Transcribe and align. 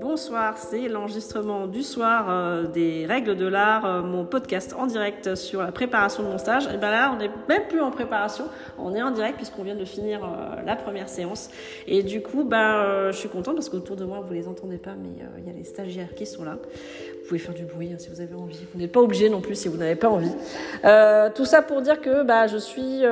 Bonsoir, 0.00 0.58
c'est 0.58 0.88
l'enregistrement 0.88 1.66
du 1.66 1.82
soir 1.82 2.26
euh, 2.28 2.66
des 2.66 3.06
règles 3.06 3.36
de 3.36 3.46
l'art, 3.46 3.84
euh, 3.84 4.02
mon 4.02 4.24
podcast 4.24 4.74
en 4.76 4.86
direct 4.86 5.34
sur 5.34 5.62
la 5.62 5.72
préparation 5.72 6.22
de 6.22 6.28
mon 6.28 6.38
stage. 6.38 6.66
Et 6.66 6.78
ben 6.78 6.90
là, 6.90 7.12
on 7.14 7.18
n'est 7.18 7.30
même 7.48 7.68
plus 7.68 7.80
en 7.80 7.90
préparation, 7.90 8.46
on 8.78 8.94
est 8.94 9.02
en 9.02 9.10
direct 9.10 9.36
puisqu'on 9.36 9.62
vient 9.62 9.76
de 9.76 9.84
finir 9.84 10.24
euh, 10.24 10.62
la 10.64 10.74
première 10.74 11.08
séance. 11.08 11.50
Et 11.86 12.02
du 12.02 12.22
coup, 12.22 12.44
ben, 12.44 13.10
je 13.10 13.16
suis 13.16 13.28
contente 13.28 13.54
parce 13.54 13.68
qu'autour 13.68 13.96
de 13.96 14.04
moi, 14.04 14.20
vous 14.26 14.32
les 14.32 14.48
entendez 14.48 14.78
pas, 14.78 14.94
mais 15.00 15.10
il 15.38 15.46
y 15.46 15.50
a 15.50 15.52
les 15.52 15.64
stagiaires 15.64 16.14
qui 16.14 16.26
sont 16.26 16.44
là. 16.44 16.56
Vous 16.56 17.28
pouvez 17.28 17.38
faire 17.38 17.54
du 17.54 17.64
bruit 17.64 17.90
hein, 17.92 17.96
si 17.98 18.08
vous 18.08 18.20
avez 18.20 18.34
envie. 18.34 18.58
Vous 18.72 18.80
n'êtes 18.80 18.92
pas 18.92 19.00
obligé 19.00 19.28
non 19.28 19.40
plus 19.40 19.54
si 19.54 19.68
vous 19.68 19.76
n'avez 19.76 19.96
pas 19.96 20.08
envie. 20.08 20.32
tout 21.34 21.44
ça 21.44 21.62
pour 21.62 21.82
dire 21.82 22.00
que 22.00 22.24
bah, 22.24 22.46
je 22.46 22.56
suis, 22.56 23.02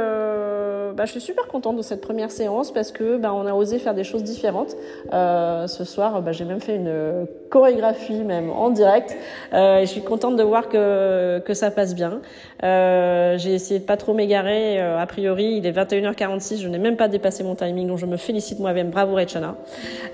bah, 0.95 1.05
je 1.05 1.13
suis 1.13 1.21
super 1.21 1.47
contente 1.47 1.77
de 1.77 1.83
cette 1.83 2.01
première 2.01 2.31
séance 2.31 2.73
parce 2.73 2.93
que 2.93 3.17
bah, 3.17 3.33
on 3.35 3.47
a 3.47 3.53
osé 3.53 3.79
faire 3.79 3.95
des 3.95 4.05
choses 4.05 4.23
différentes. 4.23 4.77
ce 5.13 5.85
soir, 5.85 6.23
bah, 6.23 6.33
j'ai 6.33 6.45
même 6.45 6.61
fait 6.61 6.77
une 6.77 7.27
chorégraphie 7.49 8.25
même 8.25 8.51
en 8.51 8.71
direct. 8.71 9.17
Euh, 9.53 9.79
et 9.79 9.87
je 9.87 9.91
suis 9.91 10.03
contente 10.03 10.37
de 10.37 10.43
voir 10.43 10.69
que, 10.69 11.41
que 11.41 11.55
ça 11.55 11.71
passe 11.71 11.95
bien. 11.95 12.21
Euh, 12.65 13.39
j'ai 13.39 13.55
essayé 13.55 13.81
de 13.81 13.85
pas 13.85 13.97
trop 13.97 14.15
m'égarer. 14.15 14.81
Euh, 14.81 14.99
a 14.99 15.07
priori, 15.07 15.57
il 15.57 15.67
est 15.67 15.73
21h46. 15.73 16.61
Je 16.61 16.69
n'ai 16.69 16.79
même 16.79 16.97
pas 16.97 17.09
dépassé 17.09 17.45
mon 17.45 17.55
timing, 17.55 17.89
donc 17.89 17.99
je 17.99 18.07
me 18.07 18.17
félicite 18.17 18.59
moi-même. 18.59 18.91
Bravo 18.91 19.15
Rechana. 19.15 19.57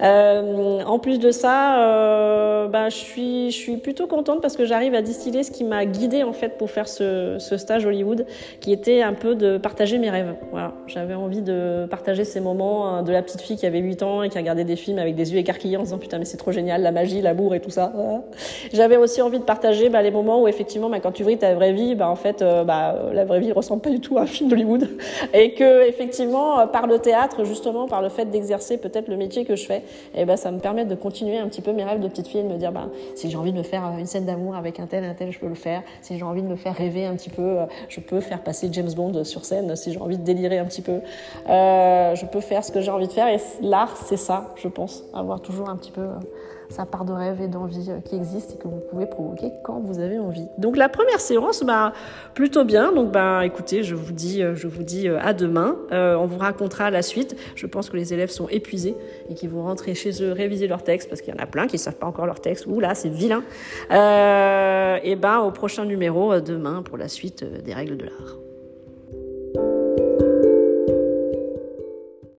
Euh, 0.03 0.83
en 0.83 0.99
plus 0.99 1.19
de 1.19 1.31
ça, 1.31 1.83
euh, 1.83 2.69
bah, 2.69 2.89
je 2.89 2.97
suis 2.97 3.51
je 3.51 3.57
suis 3.57 3.77
plutôt 3.77 4.07
contente 4.07 4.41
parce 4.41 4.57
que 4.57 4.65
j'arrive 4.65 4.95
à 4.95 5.03
distiller 5.03 5.43
ce 5.43 5.51
qui 5.51 5.65
m'a 5.65 5.85
guidée 5.87 6.23
en 6.23 6.33
fait 6.33 6.57
pour 6.59 6.71
faire 6.71 6.89
ce, 6.89 7.37
ce 7.39 7.57
stage 7.57 7.87
Hollywood, 7.87 8.27
qui 8.61 8.73
était 8.73 9.03
un 9.03 9.15
peu 9.15 9.35
de 9.35 9.59
partager 9.59 9.99
mes 9.99 10.11
rêves. 10.11 10.35
Voilà, 10.51 10.64
j'avais 10.87 11.15
envie 11.15 11.43
de 11.43 11.87
partager 11.91 12.25
ces 12.25 12.41
moments 12.41 12.89
hein, 12.89 13.03
de 13.03 13.13
la 13.13 13.23
petite 13.23 13.41
fille 13.41 13.57
qui 13.57 13.67
avait 13.67 13.81
8 13.81 14.03
ans 14.03 14.23
et 14.23 14.29
qui 14.29 14.39
regardait 14.39 14.65
des 14.65 14.77
films 14.77 14.99
avec 14.99 15.15
des 15.15 15.33
yeux 15.33 15.39
écarquillés 15.39 15.77
en 15.77 15.83
disant 15.83 15.99
putain 15.99 16.19
mais 16.19 16.25
c'est 16.25 16.37
trop 16.37 16.53
génial 16.53 16.83
la 16.83 16.93
magie, 16.93 17.21
l'amour 17.21 17.55
et 17.55 17.61
tout 17.61 17.71
ça. 17.71 17.93
J'avais 18.73 18.97
aussi 18.97 19.23
envie 19.23 19.39
de 19.39 19.45
partager 19.45 19.89
bah, 19.89 20.03
les 20.03 20.11
moments 20.11 20.43
où 20.43 20.49
effectivement, 20.49 20.89
bah, 20.89 21.01
quand 21.01 21.13
tu 21.13 21.25
vis 21.25 21.39
ta 21.39 21.55
vraie 21.55 21.73
vie, 21.73 21.95
bah, 21.95 22.09
en 22.09 22.17
fait, 22.17 22.43
euh, 22.43 22.65
la 22.65 23.25
vraie 23.25 23.41
vie 23.41 23.53
ressemble 23.53 23.83
pas 23.83 23.91
du 23.91 24.01
tout 24.01 24.19
à 24.19 24.23
un 24.23 24.27
film 24.27 24.49
d'Hollywood, 24.49 24.89
et 25.33 25.55
que 25.55 25.87
effectivement, 25.89 26.61
euh, 26.61 26.67
par 26.67 26.87
le 26.87 26.99
théâtre, 26.99 27.45
justement, 27.45 27.87
par 27.87 28.03
le 28.03 28.09
fait 28.09 28.27
d'exercer 28.27 28.79
peut-être 28.79 29.09
le 29.09 29.17
métier 29.17 29.45
que 29.45 29.57
je 29.57 29.67
fais, 29.67 29.83
et 30.15 30.25
eh 30.29 30.37
ça 30.37 30.51
me 30.51 30.59
permet 30.59 30.85
de 30.85 30.95
continuer 30.95 31.39
un 31.39 31.49
petit 31.49 31.63
peu 31.63 31.73
mes 31.73 31.85
rêves 31.85 32.01
de 32.01 32.09
petite 32.09 32.29
fille, 32.29 32.43
de 32.43 32.49
me 32.49 32.57
dire, 32.57 32.73
si 33.15 33.31
j'ai 33.31 33.37
envie 33.37 33.53
de 33.53 33.59
me 33.59 33.63
faire 33.63 33.87
euh, 33.87 33.99
une 33.99 34.07
scène 34.07 34.27
d'amour 34.27 34.57
avec 34.57 34.81
un 34.81 34.87
tel, 34.87 35.05
un 35.05 35.15
tel, 35.15 35.33
je 35.33 35.39
peux 35.39 35.49
le 35.49 35.55
faire. 35.55 35.83
Si 36.03 36.17
j'ai 36.19 36.25
envie 36.25 36.43
de 36.43 36.49
me 36.49 36.57
faire 36.57 36.75
rêver 36.75 37.07
un 37.07 37.15
petit 37.15 37.31
peu, 37.31 37.57
je 37.89 38.01
peux 38.01 38.21
faire 38.21 38.43
passer 38.43 38.69
James 38.73 38.93
Bond 38.95 39.25
sur 39.25 39.45
scène. 39.45 39.75
Si 39.77 39.93
j'ai 39.93 40.01
envie 40.01 40.19
de 40.19 40.25
délirer 40.25 40.54
un 40.59 40.65
petit 40.65 40.83
peu, 40.83 41.01
euh, 41.49 42.15
je 42.15 42.27
peux 42.27 42.41
faire 42.41 42.65
ce 42.65 42.73
que 42.73 42.81
j'ai 42.81 42.91
envie 42.91 43.09
de 43.09 43.13
faire. 43.13 43.29
Et 43.29 43.39
l'art, 43.61 43.97
c'est 43.97 44.17
ça, 44.17 44.53
je 44.57 44.69
pense, 44.69 45.05
avoir 45.15 45.41
toujours 45.41 45.69
un 45.69 45.77
petit 45.77 45.93
peu 45.93 46.07
sa 46.69 46.87
part 46.87 47.05
de 47.05 47.13
rêve 47.13 47.41
et 47.41 47.49
d'envie 47.49 47.91
euh, 47.91 48.01
qui 48.01 48.17
existe 48.17 48.55
et 48.55 48.59
que 48.59 48.69
vous 48.69 48.81
pouvez 48.91 49.07
provoquer 49.07 49.53
quand 49.63 49.81
vous 49.81 50.01
avez 50.01 50.19
envie. 50.19 50.47
Donc 50.59 50.77
la 50.77 50.89
première 50.89 51.21
séance, 51.21 51.63
bah, 51.63 51.93
plutôt 52.35 52.65
bien. 52.65 52.93
Donc 52.93 53.13
bah, 53.13 53.45
écoutez, 53.45 53.83
je 53.83 53.95
vous 53.95 54.13
dis, 54.13 54.43
euh, 54.43 54.55
je 54.55 54.67
vous 54.67 54.83
dis 54.83 55.09
euh, 55.09 55.19
à 55.21 55.33
demain. 55.33 55.77
on 55.91 56.27
vous 56.27 56.39
racontera 56.39 56.91
la 56.91 57.03
suite. 57.03 57.37
Je 57.55 57.67
pense 57.67 57.91
que 57.91 57.97
les 57.97 58.13
élèves 58.13 58.31
sont 58.31 58.49
épuisés 58.49 58.97
et 59.29 59.35
qu'ils 59.35 59.51
vont 59.51 59.63
rentrer 59.63 59.95
chez 59.95 60.23
eux 60.23 60.33
réviser 60.33 60.67
leur 60.67 60.83
texte 60.83 61.09
parce 61.09 61.21
qu'il 61.21 61.35
y 61.35 61.37
en 61.37 61.43
a 61.43 61.47
plein 61.47 61.67
qui 61.67 61.77
ne 61.77 61.81
savent 61.81 61.97
pas 61.97 62.07
encore 62.07 62.27
leur 62.27 62.41
texte. 62.41 62.67
Ouh 62.67 62.81
là, 62.81 62.95
c'est 62.95 63.09
vilain. 63.09 63.43
et 63.91 65.17
ben 65.17 65.41
au 65.41 65.51
prochain 65.51 65.85
numéro 65.85 66.41
demain 66.41 66.83
pour 66.83 66.99
la 66.99 67.09
suite 67.09 67.45
des 67.45 67.75
règles 67.75 67.97
de 67.97 68.05
l'art. 68.05 68.37